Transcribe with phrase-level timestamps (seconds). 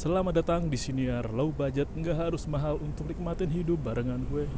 [0.00, 1.28] Selamat datang di siniar.
[1.28, 4.48] Low budget nggak harus mahal untuk nikmatin hidup barengan gue.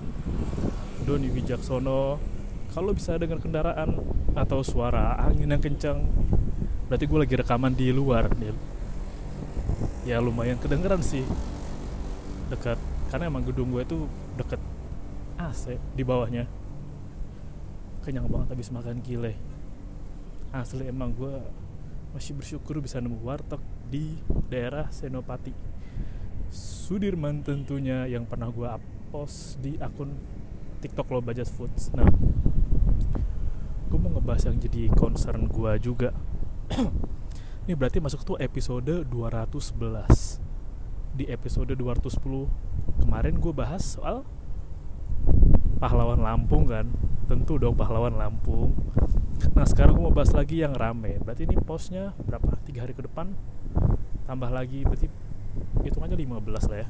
[1.02, 2.22] Doni Wijaksono
[2.70, 3.98] Kalau bisa dengar kendaraan
[4.38, 6.06] atau suara angin yang kencang.
[6.86, 8.54] Berarti gue lagi rekaman di luar Nil
[10.06, 11.26] Ya lumayan kedengeran sih.
[12.46, 12.78] Dekat
[13.10, 14.06] Karena emang gedung gue tuh
[14.38, 14.62] deket
[15.42, 16.46] AC di bawahnya.
[18.06, 19.34] Kenyang banget habis makan gile
[20.54, 21.34] Asli emang gue
[22.14, 23.58] masih bersyukur bisa nemu warteg
[23.92, 24.16] di
[24.48, 25.52] daerah Senopati.
[26.48, 28.64] Sudirman tentunya yang pernah gue
[29.12, 30.16] post di akun
[30.80, 31.92] TikTok lo Bajas Foods.
[31.92, 32.08] Nah
[33.92, 36.16] gue mau ngebahas yang jadi concern gue juga.
[37.68, 40.40] Ini berarti masuk tuh episode 211
[41.12, 44.24] di episode 210 kemarin gue bahas soal
[45.76, 46.88] pahlawan Lampung kan?
[47.28, 48.72] Tentu dong pahlawan Lampung.
[49.52, 51.20] Nah sekarang gue mau bahas lagi yang rame.
[51.20, 52.56] Berarti ini postnya berapa?
[52.64, 53.36] Tiga hari ke depan
[54.26, 55.06] Tambah lagi berarti
[55.84, 56.88] Hitungannya 15 lah ya.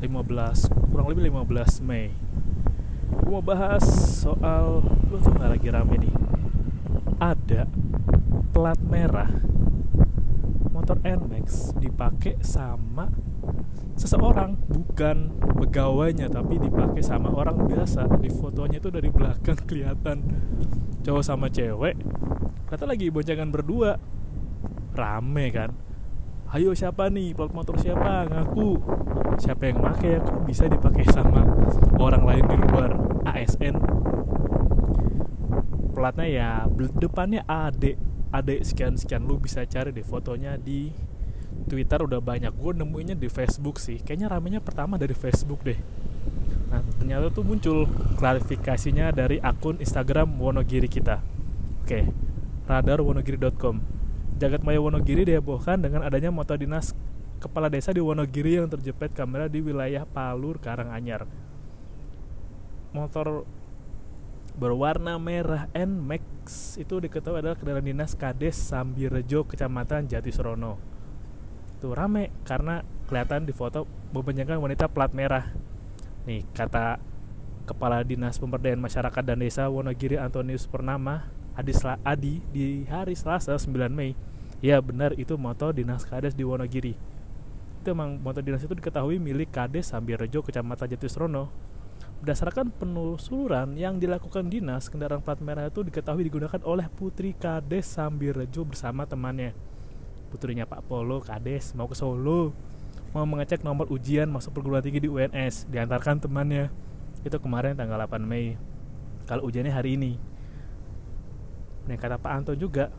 [0.00, 2.14] 15 Kurang lebih 15 Mei.
[3.20, 3.84] Gue mau bahas
[4.24, 6.14] soal Lu tuh gak lagi rame nih.
[7.20, 7.68] Ada
[8.50, 9.30] Plat merah
[10.70, 13.12] Motor NMAX dipakai sama
[14.00, 15.28] seseorang bukan
[15.60, 18.08] pegawainya tapi dipakai sama orang biasa.
[18.16, 20.24] Di fotonya itu dari belakang kelihatan
[21.04, 22.00] cowok sama cewek.
[22.64, 24.00] Kata lagi boncengan berdua
[24.94, 25.70] rame kan.
[26.50, 27.34] Ayo siapa nih?
[27.34, 28.26] Plat motor siapa?
[28.26, 28.70] Ngaku.
[29.38, 31.46] Siapa yang make ya kok bisa dipakai sama
[32.02, 32.90] orang lain di luar
[33.24, 33.78] ASN
[36.00, 36.48] platnya ya
[36.96, 38.00] depannya AD
[38.32, 39.28] AD sekian sekian.
[39.28, 40.88] Lu bisa cari deh fotonya di
[41.68, 42.00] Twitter.
[42.00, 42.56] Udah banyak.
[42.56, 44.00] Gue nemuinnya di Facebook sih.
[44.00, 45.76] Kayaknya ramenya pertama dari Facebook deh.
[46.72, 47.84] Nah ternyata tuh muncul
[48.16, 51.20] klarifikasinya dari akun Instagram Wonogiri kita.
[51.84, 52.08] Oke
[52.64, 53.99] radarwonogiri.com Jagat
[54.40, 56.96] Maya Wonogiri dihebohkan dengan adanya motor dinas
[57.44, 61.28] kepala desa di Wonogiri yang terjepit kamera di wilayah Palur Karanganyar.
[62.96, 63.44] Motor
[64.56, 70.80] berwarna merah NMAX itu diketahui adalah kendaraan dinas Kades Sambirejo Kecamatan Jatisrono
[71.80, 75.48] tuh rame karena kelihatan di foto membenarkan wanita plat merah.
[76.28, 77.00] Nih kata
[77.64, 81.72] kepala dinas pemberdayaan masyarakat dan desa Wonogiri Antonius Purnama Adi,
[82.04, 84.12] Adi di hari Selasa 9 Mei
[84.64, 85.16] ya benar.
[85.16, 86.94] Itu motor dinas kades di Wonogiri.
[87.80, 91.52] Itu emang motor dinas itu diketahui milik kades Sambirejo kecamatan Jatisrono.
[92.20, 98.68] Berdasarkan penelusuran yang dilakukan dinas kendaraan plat merah itu diketahui digunakan oleh putri kades Sambirejo
[98.68, 99.56] bersama temannya.
[100.30, 102.54] Putrinya Pak Polo Kades mau ke Solo?
[103.10, 106.70] Mau mengecek nomor ujian masuk perguruan tinggi di UNS diantarkan temannya.
[107.26, 108.54] Itu kemarin tanggal 8 Mei.
[109.26, 110.14] Kalau ujiannya hari ini.
[111.90, 112.94] Nah kata Pak Anto juga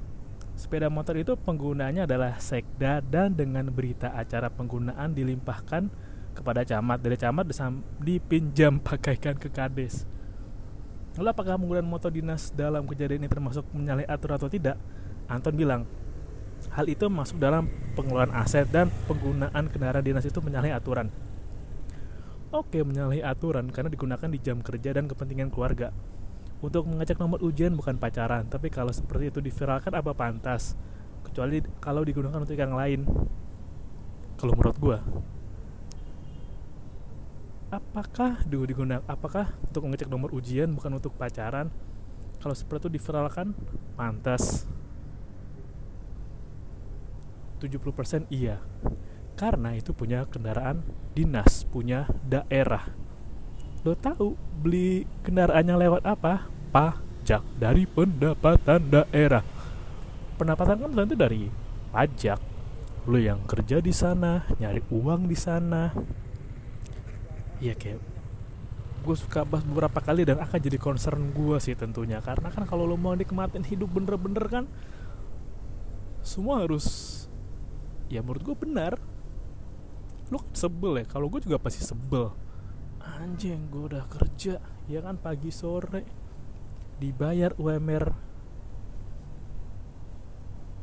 [0.56, 5.90] sepeda motor itu penggunanya adalah sekda dan dengan berita acara penggunaan dilimpahkan
[6.32, 7.52] kepada camat dari camat
[8.00, 10.08] dipinjam pakaikan ke kades
[11.20, 14.80] lalu apakah penggunaan motor dinas dalam kejadian ini termasuk menyalahi aturan atau tidak
[15.32, 15.84] Anton bilang
[16.70, 17.66] Hal itu masuk dalam
[17.98, 21.10] pengelolaan aset dan penggunaan kendaraan dinas itu menyalahi aturan.
[22.54, 25.90] Oke, menyalahi aturan karena digunakan di jam kerja dan kepentingan keluarga.
[26.62, 30.78] Untuk mengecek nomor ujian bukan pacaran, tapi kalau seperti itu diviralkan apa pantas?
[31.26, 33.10] Kecuali kalau digunakan untuk yang lain.
[34.38, 34.98] Kalau menurut gue,
[37.74, 39.02] apakah digunakan?
[39.10, 41.74] Apakah untuk mengecek nomor ujian bukan untuk pacaran?
[42.42, 43.54] Kalau seperti itu diviralkan,
[43.98, 44.66] pantas.
[47.62, 48.58] 70% iya
[49.38, 50.82] karena itu punya kendaraan
[51.14, 52.90] dinas punya daerah
[53.82, 56.46] lo tahu beli kendaraannya lewat apa?
[56.70, 59.42] Pajak dari pendapatan daerah.
[60.38, 61.50] Pendapatan kan tentu dari
[61.90, 62.38] pajak.
[63.10, 65.90] Lo yang kerja di sana nyari uang di sana.
[67.58, 68.00] Iya kayak
[69.02, 72.22] gue suka bahas beberapa kali dan akan jadi concern gue sih tentunya.
[72.22, 74.64] Karena kan kalau lo mau nikmatin hidup bener-bener kan
[76.22, 77.18] semua harus
[78.14, 79.02] ya menurut gue benar.
[80.30, 82.30] Kan sebel ya kalau gue juga pasti sebel
[83.20, 86.04] anjing gue udah kerja ya kan pagi sore.
[87.02, 88.06] Dibayar UMR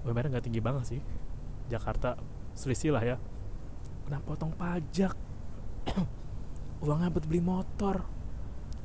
[0.02, 1.00] UMR nggak tinggi banget sih.
[1.68, 2.16] Jakarta
[2.56, 3.16] selisih lah ya.
[4.06, 5.12] Kena potong pajak.
[6.84, 8.06] Uangnya buat beli motor.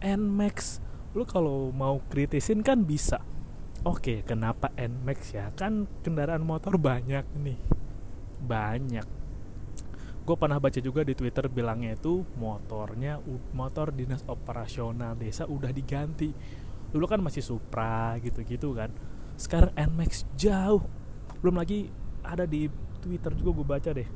[0.04, 0.84] Nmax
[1.14, 3.22] lu kalau mau kritisin kan bisa.
[3.88, 5.48] Oke kenapa Nmax ya?
[5.56, 7.60] Kan kendaraan motor banyak nih.
[8.44, 9.23] Banyak
[10.24, 13.20] gue pernah baca juga di twitter bilangnya itu motornya
[13.52, 16.32] motor dinas operasional desa udah diganti.
[16.96, 18.88] Dulu kan masih Supra gitu-gitu kan.
[19.36, 20.88] Sekarang Nmax jauh.
[21.44, 21.92] Belum lagi
[22.24, 22.72] ada di
[23.04, 24.08] Twitter juga gue baca deh.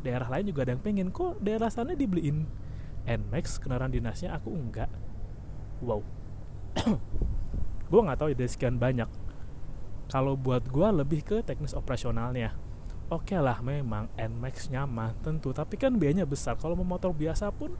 [0.00, 2.48] Daerah lain juga ada yang pengen kok daerah sana dibeliin
[3.04, 4.88] Nmax kendaraan dinasnya aku enggak.
[5.84, 6.00] Wow.
[7.92, 9.06] Gue nggak tahu ya sekian banyak.
[10.08, 12.63] Kalau buat gue lebih ke teknis operasionalnya
[13.12, 16.56] oke okay lah memang Nmax nyaman tentu tapi kan biayanya besar.
[16.56, 17.76] Kalau mau motor biasa pun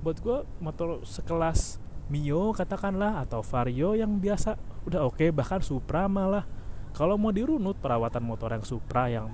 [0.00, 1.76] buat gue motor sekelas
[2.10, 6.42] Mio katakanlah atau Vario yang biasa udah oke okay, bahkan Supra malah.
[6.90, 9.30] Kalau mau dirunut perawatan motor yang Supra yang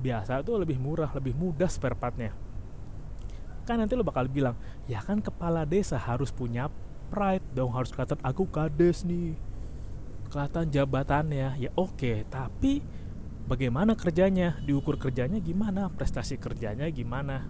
[0.00, 2.32] biasa itu lebih murah lebih mudah spare partnya.
[3.68, 4.56] Kan nanti lo bakal bilang
[4.88, 6.72] ya kan kepala desa harus punya
[7.12, 9.36] pride dong harus kelihatan aku kades nih
[10.32, 11.60] kelihatan jabatannya.
[11.60, 12.80] Ya oke okay, tapi
[13.44, 17.48] bagaimana kerjanya diukur kerjanya gimana prestasi kerjanya gimana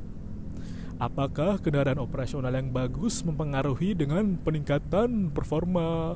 [0.94, 6.14] Apakah kendaraan operasional yang bagus mempengaruhi dengan peningkatan performa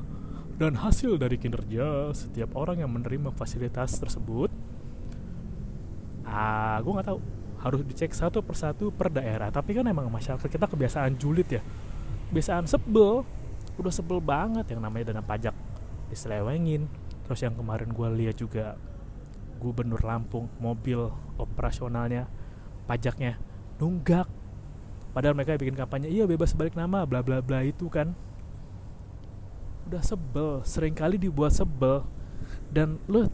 [0.55, 4.47] dan hasil dari kinerja setiap orang yang menerima fasilitas tersebut?
[6.23, 7.19] Ah, gue nggak tahu.
[7.59, 9.51] Harus dicek satu persatu per daerah.
[9.51, 11.59] Tapi kan emang masyarakat kita kebiasaan julid ya,
[12.31, 13.27] kebiasaan sebel.
[13.75, 15.55] Udah sebel banget yang namanya dana pajak
[16.07, 16.87] diselewengin.
[17.27, 18.79] Terus yang kemarin gue lihat juga
[19.59, 22.31] gubernur Lampung mobil operasionalnya
[22.87, 23.37] pajaknya
[23.77, 24.25] nunggak.
[25.11, 28.15] Padahal mereka bikin kampanye iya bebas balik nama bla bla bla itu kan.
[29.91, 32.07] Udah sebel sering kali dibuat sebel.
[32.71, 33.27] Dan lo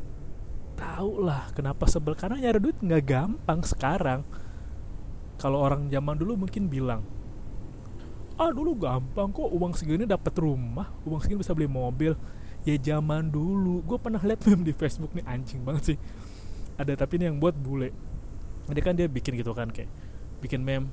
[0.75, 4.25] tau lah kenapa sebel karena nyari duit nggak gampang sekarang.
[5.37, 7.05] Kalau orang zaman dulu mungkin bilang
[8.35, 12.19] ah dulu gampang kok uang segini dapat rumah uang segini bisa beli mobil
[12.65, 13.85] ya zaman dulu.
[13.85, 15.97] Gue pernah lihat meme di Facebook nih anjing banget sih.
[16.75, 17.93] Ada tapi ini yang buat bule.
[18.65, 19.87] Jadi kan dia bikin gitu kan kayak
[20.41, 20.89] bikin meme.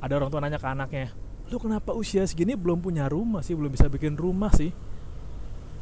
[0.00, 1.12] Ada orang tua nanya ke anaknya
[1.46, 3.54] lu kenapa usia segini belum punya rumah sih?
[3.54, 4.74] Belum bisa bikin rumah sih.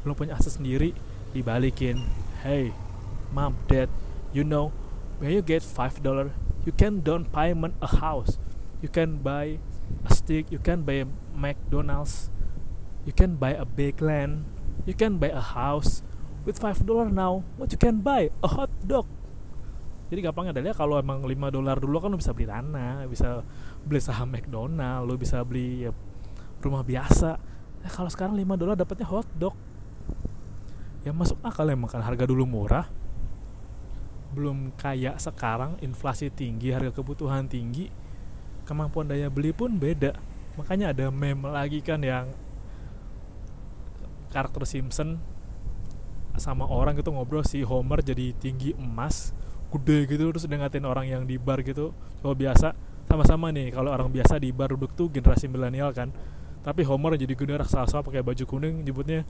[0.04, 0.92] Belum punya aset sendiri.
[1.32, 2.04] Dibalikin
[2.46, 2.70] hey
[3.34, 3.90] mom dad
[4.30, 4.70] you know
[5.18, 6.30] when you get five dollar
[6.62, 8.36] you can down payment a house.
[8.84, 9.56] You can buy
[10.04, 12.28] a stick you can buy a McDonald's.
[13.08, 14.44] You can buy a big land
[14.82, 16.02] you can buy a house
[16.42, 19.06] with five dollar now what you can buy a hot dog.
[20.12, 23.40] Jadi gampangnya adalah kalau emang 5 dolar dulu kan lo bisa beli tanah bisa
[23.82, 25.90] beli saham McDonald lo bisa beli ya,
[26.60, 27.40] rumah biasa.
[27.82, 29.56] Ya, kalau sekarang 5 dolar dapatnya hotdog
[31.04, 32.86] ya masuk akal emang kan harga dulu murah.
[34.36, 37.88] Belum kayak sekarang inflasi tinggi harga kebutuhan tinggi
[38.68, 40.16] kemampuan daya beli pun beda.
[40.60, 42.28] Makanya ada meme lagi kan yang
[44.34, 45.22] karakter Simpson
[46.34, 49.30] sama orang gitu ngobrol si Homer jadi tinggi emas
[49.70, 52.74] gede gitu terus dia ngatain orang yang di bar gitu kalau biasa.
[53.04, 56.10] Sama-sama nih kalau orang biasa di bar duduk tuh generasi milenial kan.
[56.64, 59.22] Tapi Homer jadi gede raksasa pakai baju kuning nyebutnya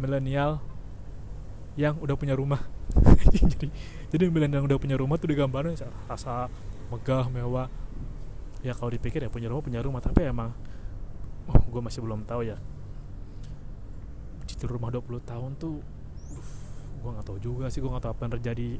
[0.00, 0.58] milenial
[1.78, 2.60] yang udah punya rumah.
[3.32, 3.72] Jadi
[4.12, 5.72] jadi milenial yang udah punya rumah tuh digambarin
[6.04, 6.52] rasa
[6.92, 7.72] megah mewah.
[8.60, 10.00] Ya kalau dipikir ya punya rumah punya rumah.
[10.04, 10.52] Tapi emang
[11.48, 12.60] oh gue masih belum tahu ya
[14.62, 15.82] cicil rumah 20 tahun tuh
[17.02, 18.70] gue nggak tahu juga sih gue nggak tahu apa yang terjadi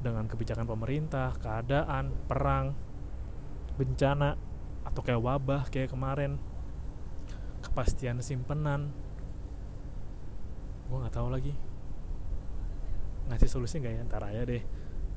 [0.00, 2.72] dengan kebijakan pemerintah, keadaan, perang,
[3.76, 4.36] bencana,
[4.80, 6.40] atau kayak wabah kayak kemarin,
[7.60, 8.92] kepastian simpenan,
[10.88, 11.52] gue nggak tahu lagi.
[13.28, 14.00] Ngasih solusi nggak ya?
[14.08, 14.64] Ntar aja deh.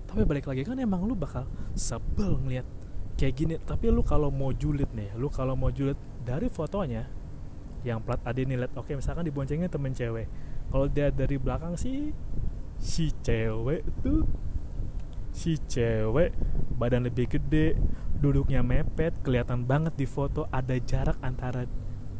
[0.07, 2.67] Tapi balik lagi kan emang lu bakal sebel ngeliat
[3.15, 3.55] kayak gini.
[3.59, 7.07] Tapi lu kalau mau julid nih lu kalau mau julid dari fotonya
[7.85, 10.29] yang plat ade nih liat oke misalkan diboncengnya temen cewek.
[10.71, 12.13] Kalau dia dari belakang sih
[12.77, 14.25] si cewek tuh
[15.33, 16.33] si cewek
[16.77, 17.77] badan lebih gede
[18.17, 21.69] duduknya mepet kelihatan banget di foto ada jarak antara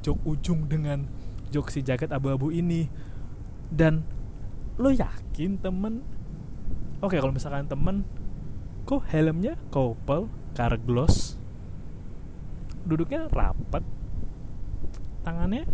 [0.06, 1.10] jok ujung dengan
[1.50, 2.88] jok si jaket abu-abu ini.
[3.68, 4.06] Dan
[4.80, 6.06] lo yakin temen?
[7.04, 8.08] Oke kalau misalkan temen
[8.88, 11.36] kok helmnya couple car gloss?
[12.88, 13.84] Duduknya rapat
[15.28, 15.68] tangannya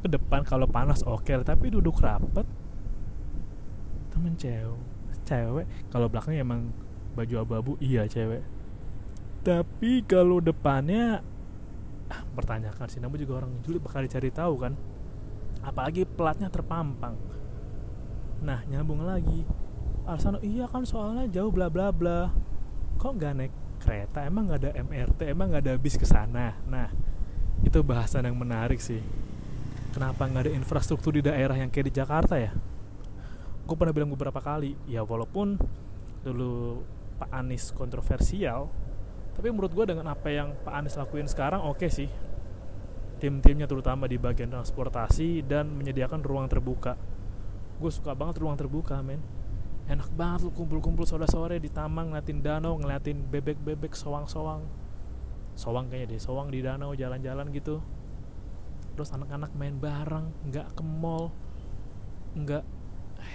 [0.00, 2.48] ke depan kalau panas oke tapi duduk rapat
[4.08, 4.80] temen cewek
[5.26, 6.72] cewek kalau belakangnya emang
[7.16, 8.44] baju abu-abu iya cewek.
[9.40, 11.24] Tapi kalau depannya
[12.12, 14.72] ah, pertanyakan sih namun juga orang julid bakal dicari tahu kan.
[15.64, 17.16] Apalagi platnya terpampang.
[18.44, 19.42] Nah nyambung lagi.
[20.06, 22.30] Alasan iya kan soalnya jauh bla bla bla.
[23.00, 24.28] Kok nggak naik kereta?
[24.28, 26.54] Emang nggak ada MRT emang nggak ada bis ke sana?
[26.68, 26.92] Nah
[27.64, 29.00] itu bahasan yang menarik sih.
[29.96, 32.52] Kenapa nggak ada infrastruktur di daerah yang kayak di Jakarta ya?
[33.64, 35.56] Gue pernah bilang beberapa kali ya walaupun
[36.20, 36.84] dulu
[37.16, 38.68] Pak Anies kontroversial
[39.32, 42.10] tapi menurut gue dengan apa yang Pak Anies lakuin sekarang oke okay sih.
[43.16, 46.96] Tim-timnya terutama di bagian transportasi dan menyediakan ruang terbuka.
[47.80, 49.20] Gue suka banget ruang terbuka men.
[49.88, 54.85] Enak banget lu kumpul-kumpul sore-sore di taman ngeliatin danau ngeliatin bebek-bebek sowang-sowang
[55.56, 57.80] sowang kayaknya deh sowang di danau jalan-jalan gitu.
[58.94, 61.32] Terus anak-anak main bareng nggak ke mall
[62.36, 62.64] nggak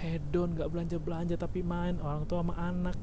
[0.02, 2.96] hedon nggak belanja-belanja tapi main orang tua sama anak.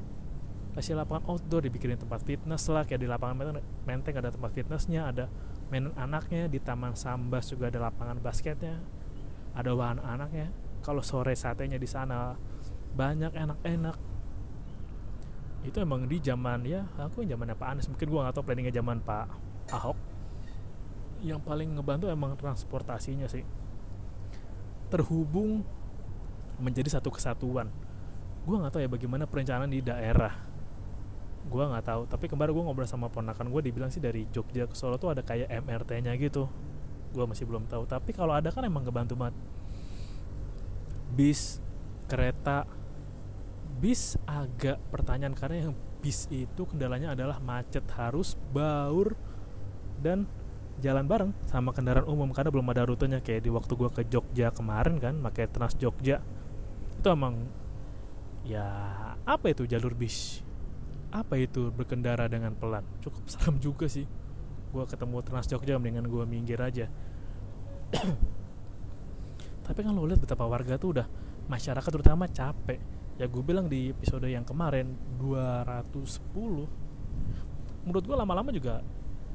[0.70, 5.26] Kasih lapangan outdoor dibikinin tempat fitness lah kayak di lapangan menteng, ada tempat fitnessnya ada
[5.66, 8.78] mainan anaknya di taman sambas juga ada lapangan basketnya
[9.50, 10.54] ada wahana anaknya.
[10.80, 12.38] Kalau sore satenya di sana
[12.96, 13.96] banyak enak-enak
[15.60, 19.04] itu emang di zaman ya aku zamannya Pak Anies mungkin gua nggak tahu planningnya zaman
[19.04, 19.26] Pak
[19.76, 19.98] Ahok.
[21.20, 23.44] Yang paling ngebantu emang transportasinya sih.
[24.88, 25.60] Terhubung
[26.56, 27.68] menjadi satu kesatuan.
[28.48, 30.32] Gua nggak tahu ya bagaimana perencanaan di daerah.
[31.44, 32.02] Gua nggak tahu.
[32.08, 35.20] Tapi kemarin gua ngobrol sama ponakan gue dibilang sih dari Jogja ke Solo tuh ada
[35.20, 36.48] kayak MRT-nya gitu.
[37.12, 37.84] Gua masih belum tahu.
[37.84, 39.36] Tapi kalau ada kan emang ngebantu banget.
[41.12, 41.60] Bis
[42.08, 42.64] kereta
[43.80, 49.16] bis agak pertanyaan karena yang bis itu kendalanya adalah macet harus baur
[50.04, 50.28] dan
[50.80, 53.24] jalan bareng sama kendaraan umum karena belum ada rutenya.
[53.24, 56.20] Kayak di waktu gua ke Jogja kemarin kan pakai Trans Jogja.
[57.00, 57.48] Itu emang
[58.44, 58.68] ya
[59.24, 60.44] apa itu jalur bis?
[61.12, 62.84] Apa itu berkendara dengan pelan?
[63.00, 64.04] Cukup serem juga sih.
[64.76, 66.88] Gua ketemu Trans Jogja mendingan gua minggir aja.
[69.64, 71.06] Tapi kan lo lihat betapa warga tuh udah
[71.48, 78.80] masyarakat terutama capek ya gue bilang di episode yang kemarin 210 menurut gue lama-lama juga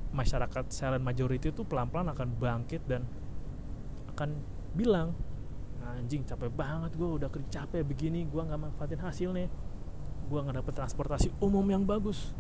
[0.10, 3.06] masyarakat silent majority itu pelan-pelan akan bangkit dan
[4.10, 4.42] akan
[4.74, 5.14] bilang
[5.86, 9.48] anjing capek banget gue udah capek begini gue nggak manfaatin hasilnya.
[10.26, 12.34] Gue nggak dapet transportasi umum yang bagus.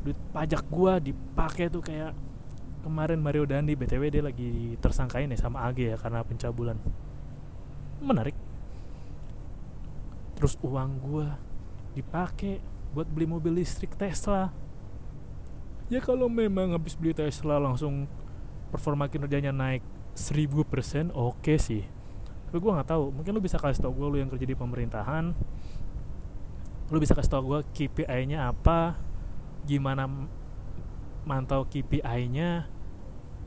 [0.00, 2.16] Duit pajak gue dipakai tuh kayak
[2.80, 6.76] kemarin Mario Dandi btw dia lagi tersangkain ya sama AG ya karena pencabulan.
[8.00, 8.36] Menarik
[10.34, 11.28] terus uang gue
[11.94, 12.58] dipakai
[12.94, 14.54] buat beli mobil listrik Tesla.
[15.90, 18.06] Ya kalau memang habis beli Tesla langsung
[18.70, 19.82] performa kinerjanya naik
[20.14, 21.82] 1000% oke okay sih.
[22.50, 25.34] Tapi gue nggak tahu mungkin lu bisa kasih tau gue lu yang kerja di pemerintahan.
[26.90, 28.94] Lu bisa kasih tau gue KPI-nya apa
[29.66, 30.06] gimana
[31.24, 32.68] mantau KPI-nya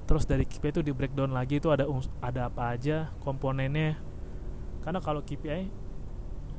[0.08, 1.88] terus dari KPI itu di breakdown lagi itu ada
[2.24, 4.00] ada apa aja komponennya.
[4.84, 5.87] Karena kalau KPI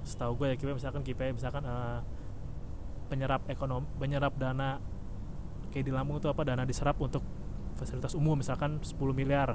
[0.08, 2.00] setahu gue ya KPI misalkan KPI misalkan uh,
[3.12, 4.80] penyerap ekonomi penyerap dana
[5.68, 7.20] kayak di Lampung itu apa dana diserap untuk
[7.76, 9.54] fasilitas umum misalkan 10 miliar.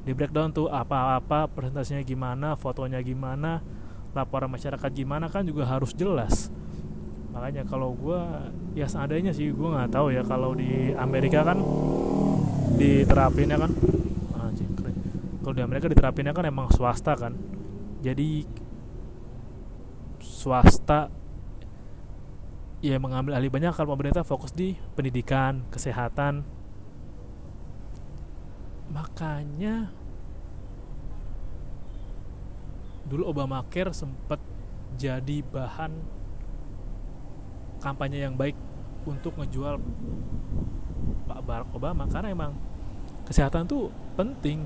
[0.00, 3.60] Di breakdown tuh apa-apa presentasinya gimana fotonya gimana
[4.16, 6.48] laporan masyarakat gimana kan juga harus jelas.
[7.34, 8.20] Makanya kalau gue
[8.78, 11.58] ya seadanya sih gue nggak tahu ya kalau di Amerika kan
[12.80, 13.70] diterapinnya kan
[15.40, 17.34] kalau di Amerika diterapinnya kan emang swasta kan.
[18.00, 18.44] Jadi
[20.40, 21.12] swasta
[22.80, 26.40] ya mengambil alih banyak kalau pemerintah fokus di pendidikan, kesehatan.
[28.88, 29.92] Makanya
[33.04, 34.40] dulu Obamacare sempat
[34.96, 35.92] jadi bahan
[37.84, 38.56] kampanye yang baik
[39.04, 39.76] untuk ngejual
[41.28, 42.52] Pak Barack Obama karena emang
[43.24, 44.64] kesehatan tuh penting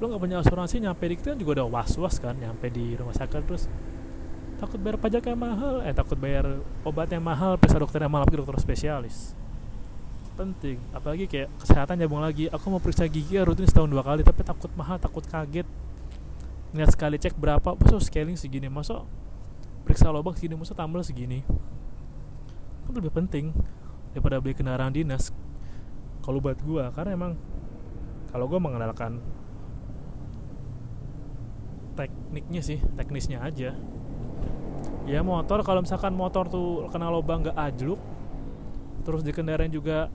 [0.00, 3.12] lo nggak punya asuransi nyampe di kita juga udah was was kan nyampe di rumah
[3.12, 3.68] sakit terus
[4.60, 5.80] takut bayar pajak yang mahal.
[5.80, 9.32] Eh takut bayar obat yang mahal periksa dokter yang mahal lagi dokter spesialis.
[10.36, 10.76] Penting.
[10.92, 12.52] Apalagi kayak kesehatan nyambung lagi.
[12.52, 15.64] Aku mau periksa gigi ya rutin setahun dua kali tapi takut mahal takut kaget.
[16.76, 18.68] Ngeliat sekali cek berapa masuk scaling segini?
[18.68, 19.08] Masuk
[19.88, 21.40] periksa lubang segini masuk tambal segini?
[22.84, 23.56] Itu lebih penting
[24.12, 25.32] daripada beli kendaraan dinas.
[26.20, 27.32] Kalau buat gua karena emang
[28.28, 29.24] kalau gua mengenalkan
[31.98, 33.74] tekniknya sih teknisnya aja
[35.10, 37.98] ya motor kalau misalkan motor tuh kena lubang nggak ajluk
[39.02, 40.06] terus dikendarain juga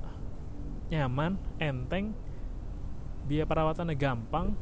[0.88, 2.16] nyaman enteng
[3.28, 4.56] biaya perawatannya gampang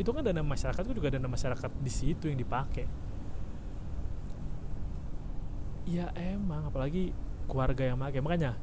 [0.00, 2.88] itu kan dana masyarakat itu juga dana masyarakat di situ yang dipakai.
[5.86, 7.12] Ya emang apalagi
[7.46, 8.24] keluarga yang pakai.
[8.24, 8.56] Makanya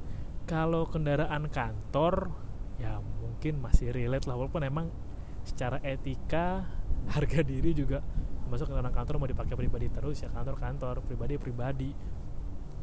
[0.50, 2.34] kalau kendaraan kantor
[2.82, 4.90] ya mungkin masih relate lah walaupun emang
[5.46, 6.66] secara etika
[7.14, 8.02] harga diri juga
[8.50, 10.96] masuk ke kantor mau dipakai pribadi terus ya kantor kantor.
[11.06, 11.90] Pribadi pribadi.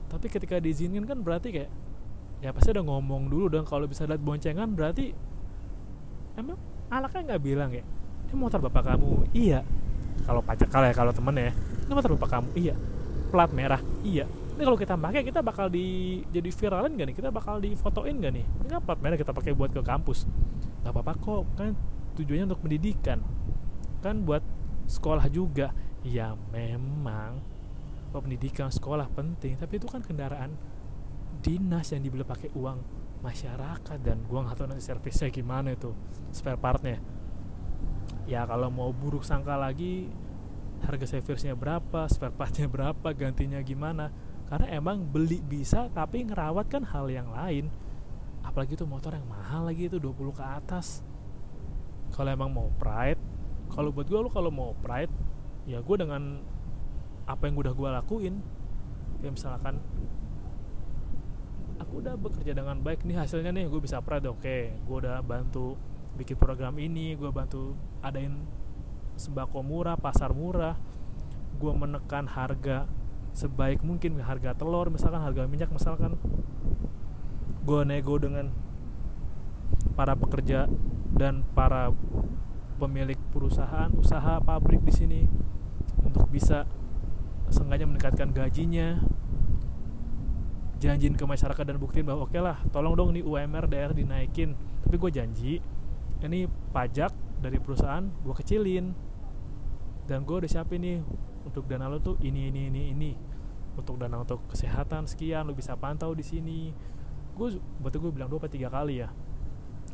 [0.07, 1.71] Tapi ketika diizinin kan berarti kayak
[2.41, 3.67] ya pasti udah ngomong dulu dong.
[3.67, 5.11] Kalau bisa lihat boncengan berarti
[6.39, 6.57] emang
[6.87, 7.83] alaknya nggak bilang ya
[8.27, 9.13] ini motor bapak kamu.
[9.35, 9.61] Iya.
[10.25, 12.49] Kalau pajak kalau ya kalau temen ya ini motor bapak kamu.
[12.55, 12.75] Iya.
[13.35, 13.83] Plat merah.
[14.07, 14.27] Iya.
[14.57, 17.17] Ini kalau kita pakai kita bakal di jadi viralin gak nih?
[17.21, 18.45] Kita bakal difotoin gak nih?
[18.47, 20.25] Ini kan plat merah kita pakai buat ke kampus.
[20.81, 21.77] Nggak apa-apa kok kan
[22.17, 23.21] tujuannya untuk pendidikan
[24.01, 24.41] kan buat
[24.87, 25.75] sekolah juga.
[26.07, 27.43] Ya memang.
[28.15, 30.57] Pendidikan sekolah penting tapi itu kan kendaraan
[31.45, 32.81] dinas yang dibeli pakai uang
[33.21, 35.93] masyarakat dan gua nggak tahu nanti servisnya gimana itu
[36.33, 36.97] spare partnya.
[38.25, 40.09] Ya kalau mau buruk sangka lagi
[40.81, 44.09] harga servisnya berapa spare partnya berapa gantinya gimana?
[44.49, 47.69] Karena emang beli bisa tapi ngerawat kan hal yang lain.
[48.47, 51.03] Apalagi itu motor yang mahal lagi itu 20 ke atas.
[52.15, 53.36] Kalau emang mau pride
[53.73, 55.13] kalau buat gue lo kalau mau pride
[55.67, 56.43] ya gue dengan
[57.27, 58.35] apa yang udah gue lakuin
[59.19, 59.83] kayak misalkan
[61.83, 64.75] aku udah bekerja dengan baik nih hasilnya nih gue bisa pride oke okay.
[64.79, 65.75] gue udah bantu
[66.17, 68.47] bikin program ini gue bantu adain
[69.17, 70.77] sembako murah pasar murah
[71.57, 72.89] gue menekan harga
[73.37, 76.17] sebaik mungkin harga telur misalkan harga minyak misalkan
[77.67, 78.49] gue nego dengan
[79.99, 80.69] para pekerja
[81.17, 81.93] dan para
[82.77, 85.21] pemilik perusahaan usaha pabrik di sini
[86.05, 86.69] untuk bisa
[87.49, 89.01] sengaja meningkatkan gajinya
[90.77, 94.53] janjiin ke masyarakat dan buktiin bahwa oke okay lah tolong dong nih UMR daerah dinaikin.
[94.85, 95.53] Tapi gue janji
[96.23, 98.93] ini pajak dari perusahaan gue kecilin.
[100.07, 100.99] Dan gue udah siapin nih
[101.43, 103.13] untuk dana lo tuh ini ini ini ini.
[103.77, 106.71] Untuk dana untuk kesehatan sekian lo bisa pantau di sini.
[107.37, 109.09] Gue buat gue bilang dua atau tiga kali ya.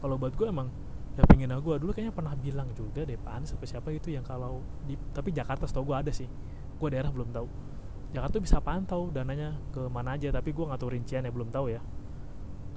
[0.03, 0.69] Kalau buat gue emang
[1.13, 4.65] ya pengen gue dulu kayaknya pernah bilang juga deh Pak Anies siapa itu yang kalau
[4.89, 6.29] di tapi Jakarta setahu gue ada sih.
[6.81, 7.47] Gue daerah belum tahu.
[8.13, 11.69] Jakarta bisa pantau dananya ke mana aja tapi gue nggak tahu rincian ya belum tahu
[11.69, 11.81] ya.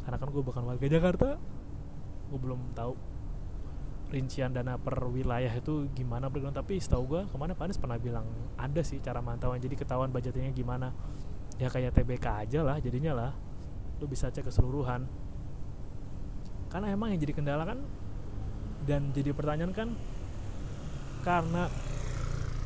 [0.03, 1.39] Karena kan gue bukan warga Jakarta
[2.25, 2.93] gue belum tahu
[4.11, 7.97] rincian dana per wilayah itu gimana berguna tapi setahu gue ke mana Pak Anies pernah
[7.97, 8.27] bilang
[8.59, 9.63] ada sih cara mantauan.
[9.63, 10.91] Jadi ketahuan budgetnya gimana.
[11.55, 13.31] Ya kayak TBK aja lah jadinya lah.
[14.03, 15.07] Lu bisa cek keseluruhan.
[16.67, 17.79] Karena emang yang jadi kendala kan
[18.85, 19.89] dan jadi pertanyaan kan
[21.25, 21.73] karena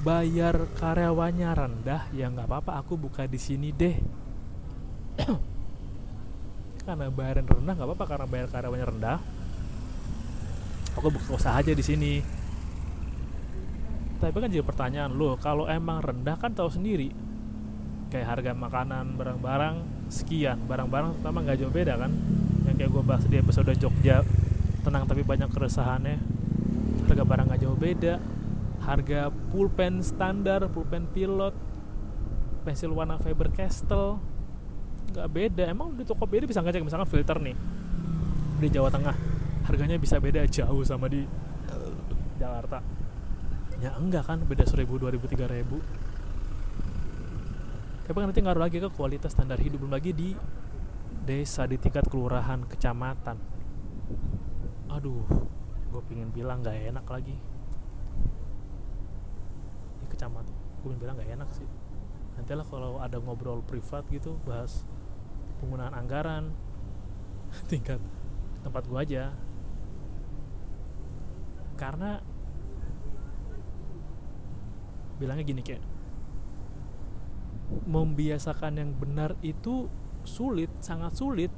[0.03, 3.95] bayar karyawannya rendah ya nggak apa-apa aku buka di sini deh.
[6.87, 9.19] Karena bayaran rendah nggak apa-apa karena bayar karyawannya rendah.
[10.97, 12.13] Aku buka usaha aja di sini.
[14.19, 17.13] Tapi kan jadi pertanyaan lo kalau emang rendah kan tahu sendiri.
[18.09, 20.65] Kayak harga makanan barang-barang sekian.
[20.65, 22.11] Barang-barang pertama nggak jauh beda kan.
[22.65, 24.25] Yang kayak gue bahas di episode Jogja
[24.81, 26.17] tenang tapi banyak keresahannya.
[27.09, 28.21] Harga barang gak jauh beda.
[28.79, 31.51] Harga pulpen standar pulpen pilot
[32.63, 34.19] pensil warna Faber Castell
[35.09, 35.63] nggak beda.
[35.67, 37.55] Emang di toko beda bisa ngecek misalkan filter nih
[38.61, 39.15] di Jawa Tengah.
[39.67, 41.25] Harganya bisa beda jauh sama di
[42.39, 42.79] Jakarta.
[43.79, 45.79] Ya enggak kan beda seribu dua ribu tiga ribu.
[48.07, 50.33] Tapi kan nanti ngaruh lagi ke kualitas standar hidup belum lagi di
[51.29, 53.37] desa di tingkat kelurahan kecamatan
[54.89, 55.25] aduh
[55.89, 57.37] gue pingin bilang gak enak lagi.
[60.01, 60.53] Di kecamatan
[60.85, 61.69] gue bilang gak enak sih.
[62.37, 64.85] Nanti lah kalau ada ngobrol privat gitu bahas
[65.59, 66.55] penggunaan anggaran
[67.71, 68.01] tingkat
[68.61, 69.23] tempat gue aja.
[71.79, 72.21] Karena
[75.19, 75.83] bilangnya gini kayak
[77.85, 79.89] membiasakan yang benar itu
[80.25, 81.51] sulit sangat sulit.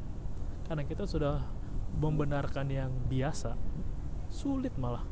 [0.68, 1.61] Karena kita sudah
[2.00, 3.58] membenarkan yang biasa
[4.32, 5.04] sulit malah.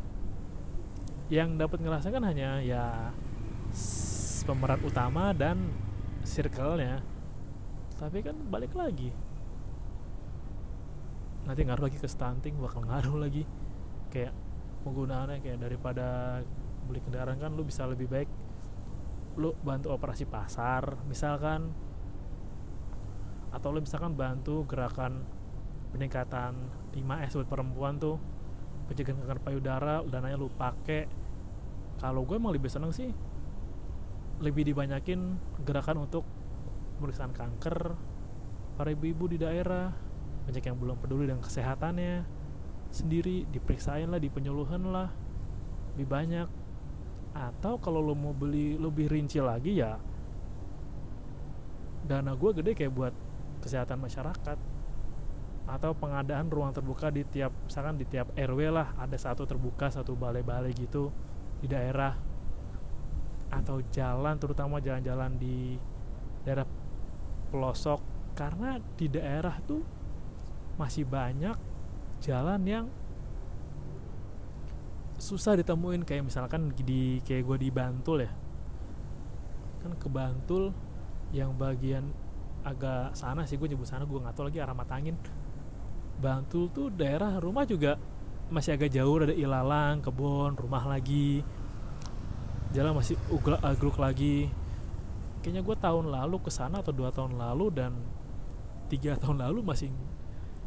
[1.30, 3.13] Yang dapat ngerasakan hanya ya
[4.48, 5.70] pemeran utama dan
[6.26, 7.04] circle-nya.
[8.00, 9.12] Tapi kan balik lagi.
[11.46, 13.44] Nanti ngaruh lagi ke stunting bakal ngaruh lagi.
[14.10, 14.34] Kayak
[14.88, 16.39] penggunaannya kayak daripada
[16.88, 18.30] beli kendaraan kan lu bisa lebih baik
[19.38, 21.70] lu bantu operasi pasar misalkan.
[23.54, 25.26] Atau lu misalkan bantu gerakan
[25.93, 26.54] peningkatan
[26.93, 28.17] 5S buat perempuan tuh.
[28.89, 31.06] Pencegahan kanker payudara dananya lu pakai
[32.02, 33.12] kalau gue emang lebih seneng sih
[34.39, 35.36] lebih dibanyakin
[35.67, 36.23] gerakan untuk
[36.97, 37.93] pemeriksaan kanker
[38.80, 39.91] para ibu-ibu di daerah
[40.47, 42.23] banyak yang belum peduli dengan kesehatannya
[42.89, 45.12] sendiri diperiksain lah di penyuluhan lah
[45.93, 46.47] lebih banyak.
[47.30, 50.02] Atau kalau lo mau beli lebih rinci lagi ya
[52.10, 53.13] dana gue gede kayak buat
[53.62, 54.58] kesehatan masyarakat
[55.70, 60.18] atau pengadaan ruang terbuka di tiap misalkan di tiap RW lah ada satu terbuka satu
[60.18, 61.14] balai-balai gitu
[61.62, 62.18] di daerah.
[63.54, 65.78] Atau jalan terutama jalan-jalan di
[66.42, 66.66] daerah
[67.54, 68.02] pelosok.
[68.34, 69.86] Karena di daerah tuh
[70.82, 71.58] masih banyak
[72.26, 72.86] jalan yang
[75.22, 76.02] susah ditemuin.
[76.02, 78.32] Kayak misalkan di kayak gue di Bantul ya.
[79.86, 80.74] Kan ke Bantul
[81.30, 82.10] yang bagian
[82.66, 85.16] agak sana sih gue nyebut sana gue nggak tahu lagi arah Matangin
[86.20, 87.96] Bantul tuh daerah rumah juga
[88.52, 91.42] masih agak jauh ada ilalang kebun rumah lagi.
[92.76, 93.16] Jalan masih
[93.64, 94.52] agluk lagi.
[95.40, 97.96] Kayaknya gue tahun lalu ke sana atau dua tahun lalu dan
[98.92, 99.90] tiga tahun lalu masih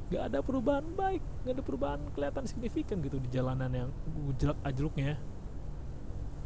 [0.08, 3.88] nggak ada perubahan baik nggak ada perubahan kelihatan signifikan gitu di jalanan yang
[4.36, 5.16] jelek ajluknya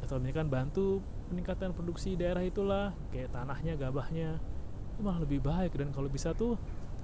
[0.06, 4.38] atau ini kan bantu peningkatan produksi daerah itulah kayak tanahnya gabahnya.
[4.94, 6.54] Itu malah lebih baik dan kalau bisa tuh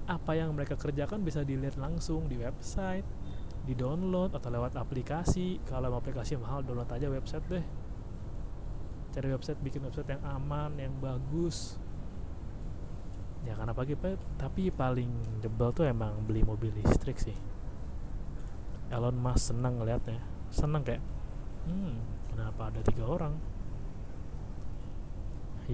[0.06, 3.06] apa yang mereka kerjakan bisa dilihat langsung di website
[3.62, 5.62] di download atau lewat aplikasi.
[5.62, 7.64] Kalau aplikasi mahal download aja website deh.
[9.12, 11.78] Cari website bikin website yang aman yang bagus.
[13.42, 13.98] Ya karena pagi
[14.38, 17.34] tapi paling jebel tuh emang beli mobil listrik sih.
[18.90, 20.20] Elon Musk seneng ngeliatnya.
[20.50, 21.02] Seneng kayak
[21.62, 21.94] hmm
[22.32, 23.51] kenapa ada tiga orang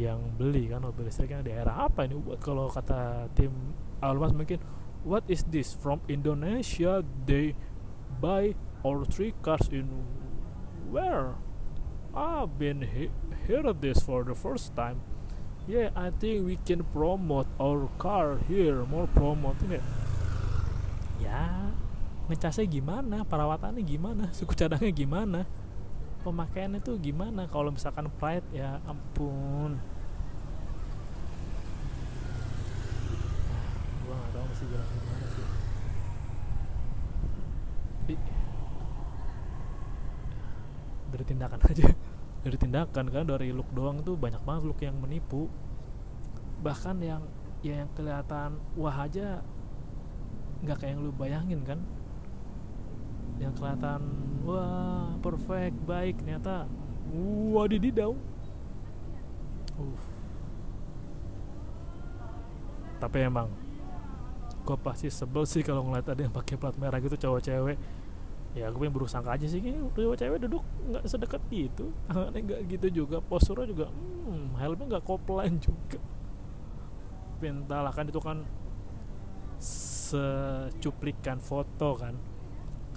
[0.06, 2.14] yang beli kan mobil listriknya daerah apa ini?
[2.38, 3.50] Kalau kata tim
[3.98, 4.62] Musk mungkin
[5.02, 5.74] what is this?
[5.74, 7.58] From Indonesia they
[8.22, 8.54] buy
[8.87, 9.90] or three cars in
[10.87, 11.34] where?
[12.14, 13.11] I've been he
[13.46, 15.02] hear this for the first time.
[15.66, 19.82] Yeah I think we can promote our car here more promote ini
[21.18, 21.74] ya
[22.30, 23.26] ngecasnya gimana?
[23.26, 24.30] Perawatannya gimana?
[24.30, 25.40] Suku cadangnya gimana
[26.29, 27.49] pemakaiannya tuh gimana?
[27.49, 29.81] Kalau misalkan pride ya ampun.
[34.29, 35.47] Tahu mesti jalan gimana sih.
[41.09, 41.87] Dari tindakan aja.
[42.38, 45.49] Dari tindakan kan dari look doang tuh banyak banget look yang menipu.
[46.61, 47.25] Bahkan yang
[47.64, 49.43] ya yang kelihatan wah aja
[50.62, 51.81] nggak kayak yang lu bayangin kan.
[53.43, 54.01] Yang kelihatan
[54.48, 56.64] wah perfect baik ternyata.
[57.52, 58.12] Wadididau
[59.80, 60.00] uh.
[63.00, 63.48] tapi emang
[64.68, 67.78] gue pasti sebel sih kalau ngeliat ada yang pakai plat merah gitu cowok cewek.
[68.52, 73.04] Ya gue pengen berusaha aja sih cowok cewek duduk nggak sedekat gitu tangannya nggak gitu
[73.04, 73.24] juga.
[73.24, 76.00] Posturnya juga hmm, helmnya nggak koplan juga.
[77.40, 78.44] Entahlah kan itu kan
[79.58, 82.14] secuplikan foto kan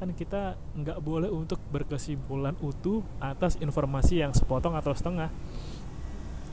[0.02, 5.30] kan kita nggak boleh untuk berkesimpulan utuh atas informasi yang sepotong atau setengah.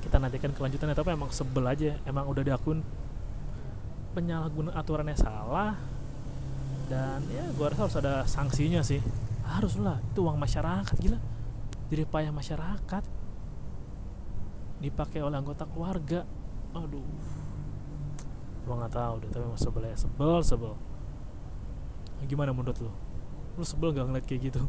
[0.05, 2.85] Kita nantikan kelanjutannya tapi emang sebel aja emang udah diakun
[4.13, 5.81] penyalahgunaan aturannya salah
[6.93, 9.01] dan ya gue rasa harus ada sanksinya sih.
[9.49, 11.17] Harus lah itu uang masyarakat gila.
[11.89, 13.05] Jadi payah masyarakat.
[14.85, 16.29] Dipakai oleh anggota keluarga.
[16.77, 17.01] Aduh.
[18.69, 20.77] Gue nggak tahu deh tapi emang sebel ya sebel sebel.
[22.29, 23.08] Gimana menurut lo
[23.59, 24.63] lo sebel gak ngeliat kayak gitu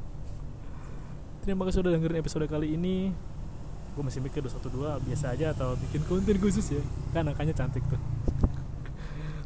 [1.45, 3.13] terima kasih udah dengerin episode kali ini
[3.93, 6.81] gue masih mikir 212 biasa aja atau bikin konten khusus ya
[7.13, 8.01] kan angkanya cantik tuh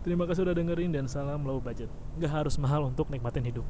[0.03, 1.87] Terima kasih udah dengerin dan salam low budget.
[2.19, 3.63] Gak harus mahal untuk nikmatin hidup.